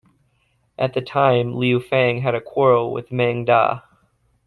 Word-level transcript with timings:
At 0.79 0.95
the 0.95 1.01
time, 1.01 1.53
Liu 1.53 1.79
Feng 1.79 2.21
had 2.21 2.33
a 2.33 2.41
quarrel 2.41 2.91
with 2.91 3.11
Meng 3.11 3.45
Da. 3.45 3.81